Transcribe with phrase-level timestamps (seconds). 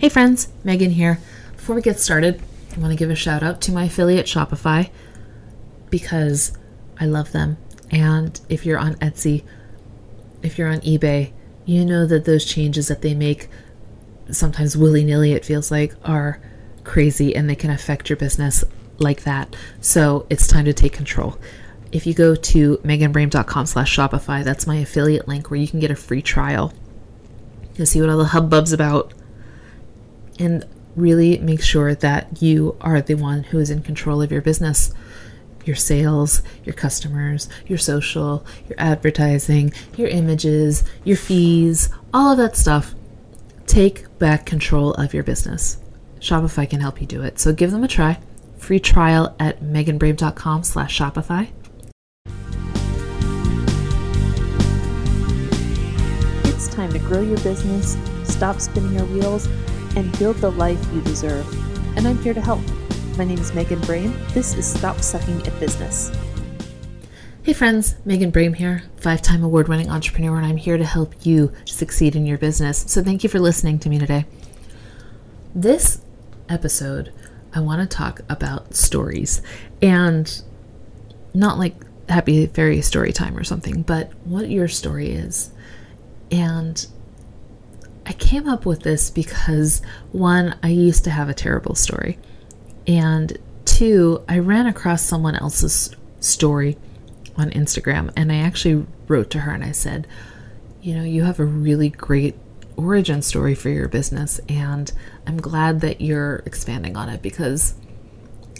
[0.00, 1.20] Hey friends, Megan here.
[1.52, 2.40] Before we get started,
[2.74, 4.88] I want to give a shout out to my affiliate Shopify
[5.90, 6.56] because
[6.98, 7.58] I love them.
[7.90, 9.44] And if you're on Etsy,
[10.42, 11.32] if you're on eBay,
[11.66, 13.50] you know that those changes that they make,
[14.30, 16.40] sometimes willy nilly, it feels like, are
[16.82, 18.64] crazy and they can affect your business
[18.96, 19.54] like that.
[19.82, 21.38] So it's time to take control.
[21.92, 25.90] If you go to meganbrame.com slash Shopify, that's my affiliate link where you can get
[25.90, 26.72] a free trial
[27.74, 29.12] to see what all the hubbub's about
[30.40, 30.66] and
[30.96, 34.92] really make sure that you are the one who is in control of your business
[35.64, 42.56] your sales, your customers, your social, your advertising, your images, your fees, all of that
[42.56, 42.94] stuff.
[43.66, 45.78] Take back control of your business.
[46.18, 47.38] Shopify can help you do it.
[47.38, 48.18] So give them a try.
[48.58, 51.50] Free trial at meganbrame.com slash Shopify.
[56.44, 59.48] It's time to grow your business, stop spinning your wheels,
[59.96, 61.46] and build the life you deserve.
[61.96, 62.60] And I'm here to help.
[63.16, 64.14] My name is Megan Brame.
[64.32, 66.10] This is Stop Sucking at Business.
[67.42, 71.14] Hey friends, Megan Brame here, five time award winning entrepreneur, and I'm here to help
[71.24, 72.84] you succeed in your business.
[72.86, 74.26] So thank you for listening to me today.
[75.54, 76.02] This
[76.48, 77.12] episode,
[77.54, 79.42] I want to talk about stories
[79.80, 80.42] and
[81.34, 81.74] not like
[82.08, 85.50] happy fairy story time or something, but what your story is.
[86.30, 86.86] And
[88.10, 92.18] I came up with this because one, I used to have a terrible story.
[92.84, 96.76] And two, I ran across someone else's story
[97.36, 100.08] on Instagram and I actually wrote to her and I said,
[100.82, 102.34] You know, you have a really great
[102.76, 104.90] origin story for your business and
[105.24, 107.76] I'm glad that you're expanding on it because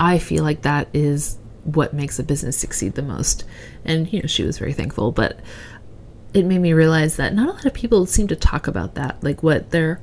[0.00, 3.44] I feel like that is what makes a business succeed the most.
[3.84, 5.38] And, you know, she was very thankful, but
[6.36, 9.16] it made me realize that not a lot of people seem to talk about that,
[9.22, 10.02] like what their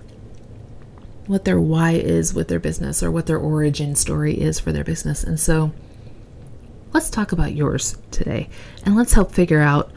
[1.27, 4.83] what their why is with their business or what their origin story is for their
[4.83, 5.23] business.
[5.23, 5.71] And so
[6.91, 8.49] let's talk about yours today
[8.83, 9.91] and let's help figure out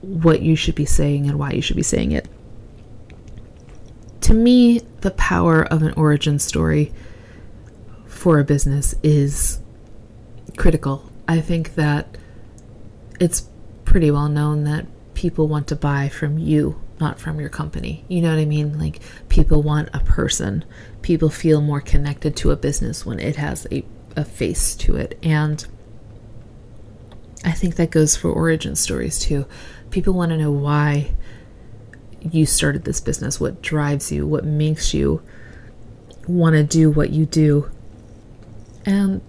[0.00, 2.28] what you should be saying and why you should be saying it.
[4.22, 6.92] To me, the power of an origin story
[8.06, 9.60] for a business is
[10.56, 11.08] critical.
[11.28, 12.18] I think that
[13.20, 13.48] it's
[13.84, 14.84] pretty well known that
[15.18, 18.04] people want to buy from you, not from your company.
[18.06, 18.78] You know what I mean?
[18.78, 20.64] Like people want a person.
[21.02, 23.84] People feel more connected to a business when it has a,
[24.14, 25.18] a face to it.
[25.20, 25.66] And
[27.44, 29.44] I think that goes for origin stories too.
[29.90, 31.10] People want to know why
[32.22, 35.20] you started this business, what drives you, what makes you
[36.28, 37.68] want to do what you do.
[38.86, 39.20] And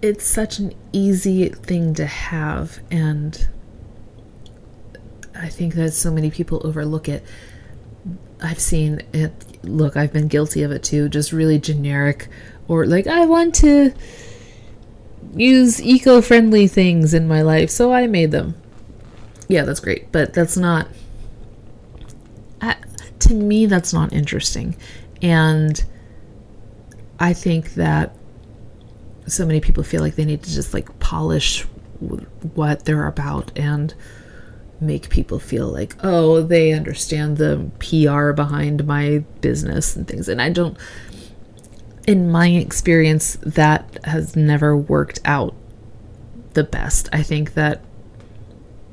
[0.00, 3.48] it's such an easy thing to have and
[5.38, 7.24] I think that so many people overlook it.
[8.42, 9.32] I've seen it.
[9.62, 11.08] Look, I've been guilty of it too.
[11.08, 12.28] Just really generic,
[12.66, 13.92] or like I want to
[15.34, 18.54] use eco-friendly things in my life, so I made them.
[19.48, 20.88] Yeah, that's great, but that's not.
[22.60, 22.76] I,
[23.20, 24.76] to me, that's not interesting,
[25.22, 25.84] and
[27.18, 28.14] I think that
[29.26, 31.62] so many people feel like they need to just like polish
[32.54, 33.94] what they're about and
[34.80, 40.28] make people feel like, oh, they understand the PR behind my business and things.
[40.28, 40.76] And I don't,
[42.06, 45.54] in my experience, that has never worked out
[46.54, 47.08] the best.
[47.12, 47.82] I think that,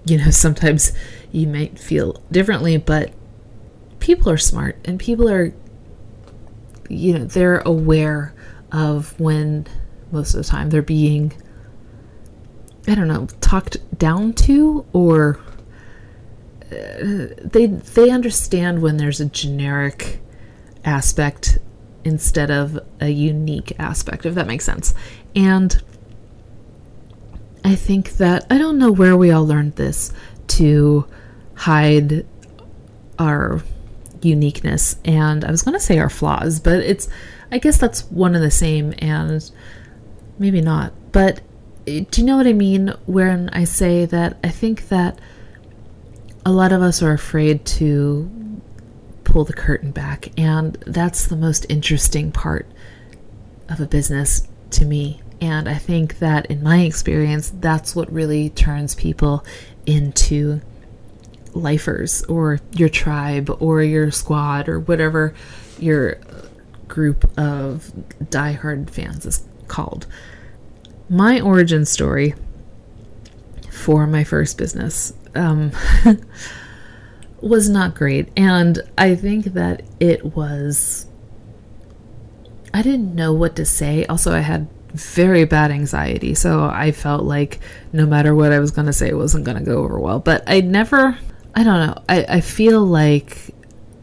[0.06, 0.91] you know, sometimes
[1.31, 3.12] you might feel differently, but
[4.00, 5.53] people are smart and people are,
[6.90, 8.34] you know, they're aware
[8.72, 9.67] of when
[10.12, 11.34] most of the time they're being,
[12.88, 15.40] I don't know, talked down to or
[17.43, 20.19] they they understand when there's a generic
[20.83, 21.57] aspect
[22.03, 24.93] instead of a unique aspect if that makes sense.
[25.35, 25.81] And
[27.63, 30.13] i think that i don't know where we all learned this
[30.45, 31.03] to
[31.55, 32.23] hide
[33.17, 33.63] our
[34.21, 37.07] uniqueness and i was going to say our flaws but it's
[37.51, 39.51] i guess that's one and the same and
[40.37, 40.93] maybe not.
[41.11, 41.41] But
[41.87, 42.93] eh, do you know what i mean?
[43.05, 45.19] When i say that i think that
[46.45, 48.29] a lot of us are afraid to
[49.23, 52.67] pull the curtain back, and that's the most interesting part
[53.67, 55.21] of a business to me.
[55.41, 59.43] And I think that in my experience, that's what really turns people
[59.85, 60.61] into
[61.53, 65.33] lifers or your tribe or your squad or whatever
[65.79, 66.19] your
[66.87, 67.91] group of
[68.23, 70.05] diehard fans is called.
[71.09, 72.35] My origin story
[73.71, 75.72] for my first business um,
[77.41, 78.29] was not great.
[78.37, 81.08] And I think that it was.
[82.73, 84.05] I didn't know what to say.
[84.05, 86.34] Also, I had very bad anxiety.
[86.35, 87.59] So I felt like
[87.93, 90.20] no matter what I was going to say, it wasn't going to go over well.
[90.20, 91.17] But I never,
[91.53, 93.53] I don't know, I, I feel like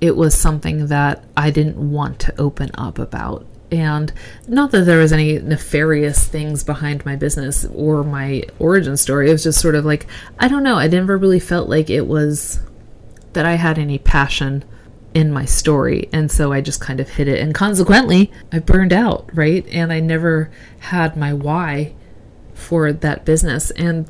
[0.00, 3.46] it was something that I didn't want to open up about.
[3.72, 4.12] And
[4.46, 9.30] not that there was any nefarious things behind my business or my origin story.
[9.30, 10.06] It was just sort of like,
[10.38, 12.60] I don't know, I never really felt like it was
[13.32, 14.62] that I had any passion
[15.14, 16.08] in my story.
[16.12, 17.40] And so I just kind of hit it.
[17.40, 19.66] And consequently, I burned out, right?
[19.68, 21.94] And I never had my why
[22.52, 23.70] for that business.
[23.72, 24.06] And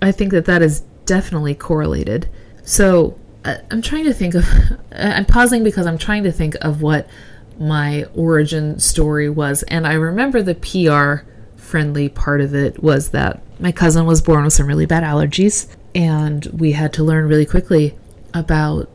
[0.00, 2.28] I think that that is definitely correlated.
[2.64, 4.46] So uh, I'm trying to think of,
[4.92, 7.06] I'm pausing because I'm trying to think of what
[7.58, 9.62] my origin story was.
[9.64, 14.44] And I remember the PR friendly part of it was that my cousin was born
[14.44, 15.68] with some really bad allergies.
[15.94, 17.96] And we had to learn really quickly
[18.34, 18.90] about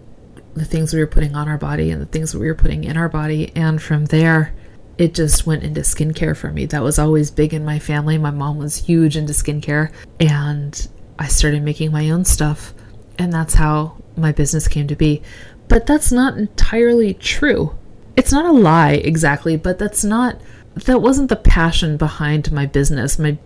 [0.54, 2.84] the things we were putting on our body and the things that we were putting
[2.84, 3.52] in our body.
[3.56, 4.54] And from there,
[4.98, 6.66] it just went into skincare for me.
[6.68, 8.18] That was always big in my family.
[8.18, 10.88] My mom was huge into skincare, and
[11.18, 12.74] I started making my own stuff.
[13.18, 15.24] And that's how my business came to be.
[15.68, 17.75] But that's not entirely true.
[18.21, 20.39] It's not a lie exactly, but that's not,
[20.75, 23.18] that wasn't the passion behind my business.
[23.18, 23.39] My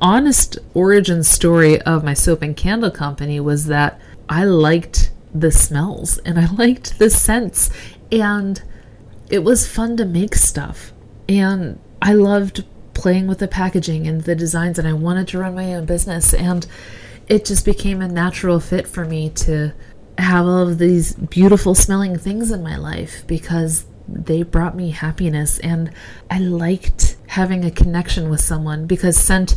[0.00, 6.18] honest origin story of my soap and candle company was that I liked the smells
[6.18, 7.70] and I liked the scents
[8.10, 8.60] and
[9.30, 10.92] it was fun to make stuff
[11.28, 12.64] and I loved
[12.94, 16.34] playing with the packaging and the designs and I wanted to run my own business
[16.34, 16.66] and
[17.28, 19.72] it just became a natural fit for me to
[20.18, 25.58] have all of these beautiful smelling things in my life because they brought me happiness
[25.58, 25.90] and
[26.30, 29.56] I liked having a connection with someone because scent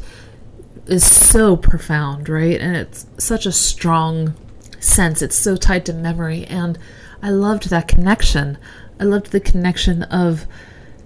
[0.88, 2.60] is so profound, right?
[2.60, 4.34] And it's such a strong
[4.80, 5.22] sense.
[5.22, 6.46] It's so tied to memory.
[6.46, 6.80] And
[7.22, 8.58] I loved that connection.
[9.00, 10.46] I loved the connection of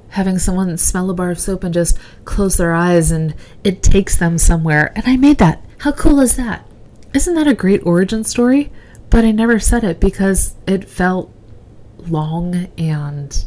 [0.10, 4.16] having someone smell a bar of soap and just close their eyes and it takes
[4.16, 4.92] them somewhere.
[4.96, 5.64] And I made that.
[5.80, 6.66] How cool is that?
[7.14, 8.72] Isn't that a great origin story?
[9.10, 11.33] But I never said it because it felt
[12.10, 13.46] long and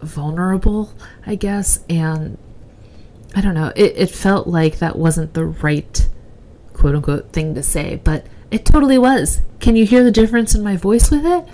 [0.00, 0.92] vulnerable,
[1.26, 1.84] I guess.
[1.88, 2.38] And
[3.34, 6.08] I don't know, it, it felt like that wasn't the right
[6.72, 8.00] quote unquote thing to say.
[8.02, 9.40] But it totally was.
[9.60, 11.46] Can you hear the difference in my voice with it?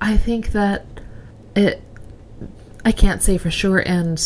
[0.00, 0.86] I think that
[1.54, 1.82] it,
[2.84, 3.78] I can't say for sure.
[3.78, 4.20] And,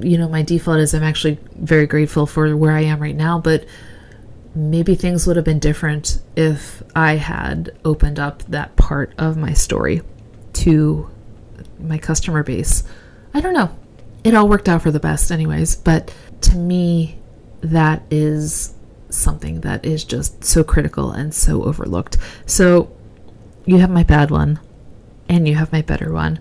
[0.00, 3.38] you know, my default is I'm actually very grateful for where I am right now,
[3.38, 3.64] but
[4.54, 9.52] maybe things would have been different if I had opened up that part of my
[9.52, 10.02] story
[10.54, 11.10] to
[11.78, 12.84] my customer base.
[13.32, 13.76] I don't know.
[14.22, 17.18] It all worked out for the best, anyways, but to me,
[17.60, 18.74] that is
[19.10, 22.16] something that is just so critical and so overlooked.
[22.46, 22.94] So
[23.64, 24.60] you have my bad one
[25.28, 26.40] and you have my better one.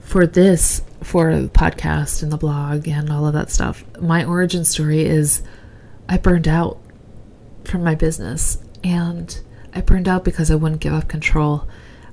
[0.00, 4.64] For this, for the podcast and the blog and all of that stuff, my origin
[4.64, 5.42] story is
[6.08, 6.78] I burned out
[7.64, 9.38] from my business and
[9.74, 11.68] I burned out because I wouldn't give up control.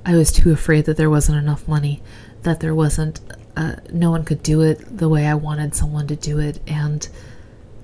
[0.05, 2.01] I was too afraid that there wasn't enough money,
[2.43, 3.21] that there wasn't,
[3.55, 7.07] uh, no one could do it the way I wanted someone to do it, and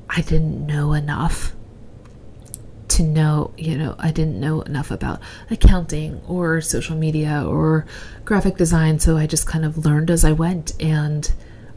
[0.10, 1.54] I didn't know enough
[2.90, 7.86] to know, you know, I didn't know enough about accounting or social media or
[8.26, 11.32] graphic design, so I just kind of learned as I went and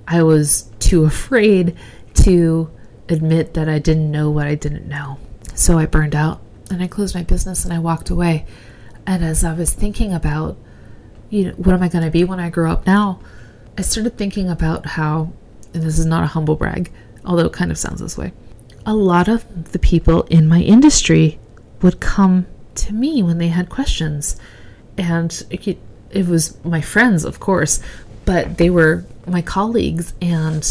[0.09, 1.77] I was too afraid
[2.15, 2.70] to
[3.08, 5.19] admit that I didn't know what I didn't know.
[5.55, 8.46] So I burned out and I closed my business and I walked away.
[9.06, 10.56] And as I was thinking about,
[11.31, 13.21] you know, what am I going to be when I grow up now?
[13.77, 15.32] I started thinking about how,
[15.75, 16.93] and this is not a humble brag,
[17.25, 18.32] although it kind of sounds this way
[18.85, 21.39] a lot of the people in my industry
[21.81, 24.37] would come to me when they had questions.
[24.99, 25.79] And it,
[26.11, 27.81] it was my friends, of course,
[28.25, 30.15] but they were my colleagues.
[30.21, 30.69] And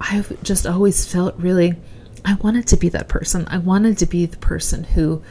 [0.00, 1.74] I've just always felt really,
[2.24, 3.46] I wanted to be that person.
[3.48, 5.22] I wanted to be the person who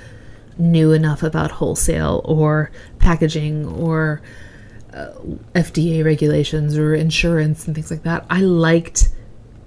[0.57, 4.21] knew enough about wholesale or packaging or
[4.93, 5.11] uh,
[5.53, 8.25] FDA regulations or insurance and things like that.
[8.29, 9.09] I liked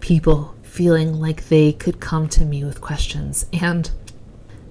[0.00, 3.46] people feeling like they could come to me with questions.
[3.52, 3.90] And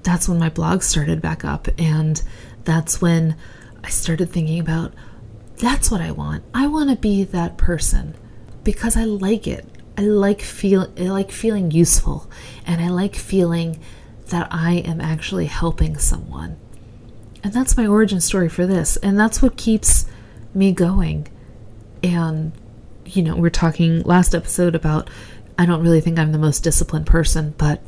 [0.03, 1.67] that's when my blog started back up.
[1.77, 2.21] And
[2.63, 3.35] that's when
[3.83, 4.93] I started thinking about
[5.57, 6.43] that's what I want.
[6.53, 8.15] I want to be that person
[8.63, 9.65] because I like it.
[9.97, 12.29] I like feel I like feeling useful
[12.65, 13.79] and I like feeling
[14.27, 16.57] that I am actually helping someone.
[17.43, 18.97] And that's my origin story for this.
[18.97, 20.05] And that's what keeps
[20.53, 21.27] me going.
[22.03, 22.51] And
[23.07, 25.09] you know, we're talking last episode about
[25.57, 27.81] I don't really think I'm the most disciplined person, but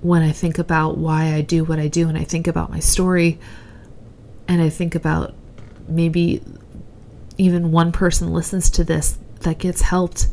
[0.00, 2.80] when I think about why I do what I do and I think about my
[2.80, 3.38] story,
[4.46, 5.34] and I think about
[5.88, 6.42] maybe
[7.38, 10.28] even one person listens to this that gets helped,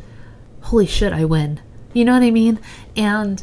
[0.62, 1.62] holy shit, I win.
[1.94, 2.60] You know what I mean?
[2.96, 3.42] And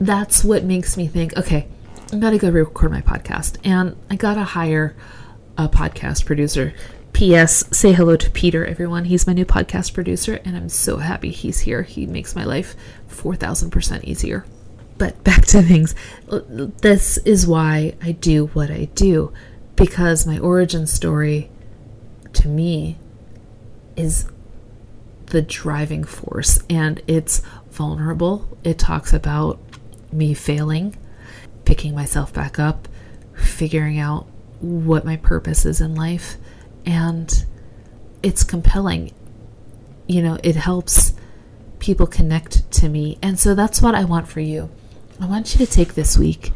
[0.00, 1.66] that's what makes me think, okay,
[2.12, 3.58] I gotta go record my podcast.
[3.64, 4.94] And I gotta hire
[5.56, 6.74] a podcast producer.
[7.12, 7.64] P.S.
[7.76, 9.04] Say hello to Peter, everyone.
[9.04, 11.82] He's my new podcast producer, and I'm so happy he's here.
[11.82, 12.74] He makes my life
[13.08, 14.44] 4,000% easier.
[14.98, 15.94] But back to things.
[16.28, 19.32] This is why I do what I do,
[19.76, 21.50] because my origin story
[22.32, 22.98] to me
[23.96, 24.28] is
[25.26, 28.58] the driving force, and it's vulnerable.
[28.64, 29.60] It talks about
[30.14, 30.96] me failing,
[31.64, 32.88] picking myself back up,
[33.34, 34.26] figuring out
[34.60, 36.36] what my purpose is in life
[36.86, 37.44] and
[38.22, 39.12] it's compelling.
[40.06, 41.14] You know, it helps
[41.78, 43.18] people connect to me.
[43.22, 44.70] And so that's what I want for you.
[45.20, 46.52] I want you to take this week,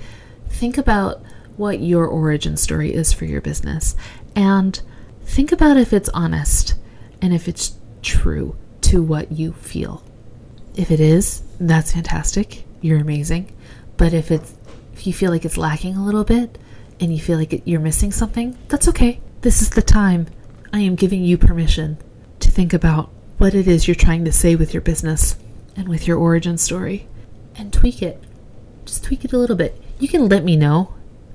[0.49, 1.23] think about
[1.57, 3.95] what your origin story is for your business,
[4.35, 4.81] and
[5.25, 6.75] think about if it's honest
[7.21, 10.03] and if it's true to what you feel.
[10.77, 12.65] If it is, that's fantastic.
[12.81, 13.55] You're amazing.
[13.97, 14.55] But if it's
[14.93, 16.59] if you feel like it's lacking a little bit
[17.01, 19.21] and you feel like it, you're missing something, that's okay.
[19.43, 20.27] This is the time.
[20.73, 21.99] I am giving you permission
[22.41, 25.37] to think about what it is you're trying to say with your business
[25.77, 27.07] and with your origin story
[27.57, 28.23] and tweak it.
[28.85, 29.81] Just tweak it a little bit.
[29.99, 30.95] You can let me know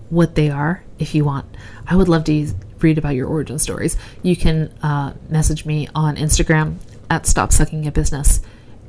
[0.09, 1.45] what they are if you want.
[1.87, 3.95] I would love to read about your origin stories.
[4.21, 6.77] You can uh, message me on Instagram
[7.09, 8.41] at Stop Sucking at Business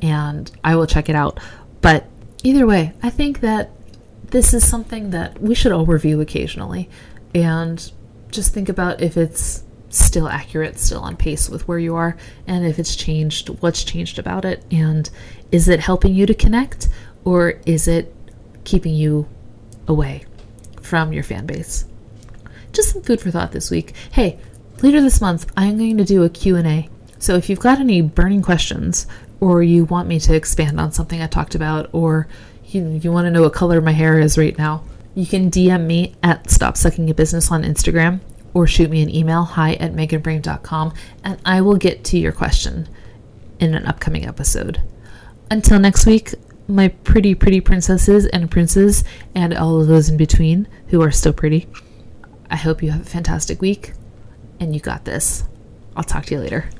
[0.03, 1.39] and I will check it out.
[1.81, 2.07] But
[2.45, 3.71] either way, I think that
[4.31, 6.89] this is something that we should all review occasionally
[7.35, 7.91] and
[8.31, 12.67] just think about if it's still accurate, still on pace with where you are, and
[12.67, 15.09] if it's changed, what's changed about it, and
[15.53, 16.89] is it helping you to connect
[17.25, 18.15] or is it
[18.65, 19.27] keeping you
[19.87, 20.25] away
[20.83, 21.87] from your fan base?
[22.73, 23.95] Just some food for thought this week.
[24.11, 24.39] Hey,
[24.83, 26.89] later this month, I'm going to do a Q&A.
[27.19, 29.07] So if you've got any burning questions
[29.45, 32.27] or you want me to expand on something I talked about or
[32.65, 34.85] you, you want to know what color my hair is right now,
[35.15, 38.21] you can DM me at Stop Sucking a Business on Instagram
[38.55, 42.89] or shoot me an email, hi at meganbrame.com, and I will get to your question
[43.61, 44.81] in an upcoming episode.
[45.51, 46.35] Until next week,
[46.67, 51.35] my pretty, pretty princesses and princes, and all of those in between who are still
[51.35, 51.69] pretty,
[52.51, 53.93] I hope you have a fantastic week
[54.59, 55.45] and you got this.
[55.95, 56.71] I'll talk to you later.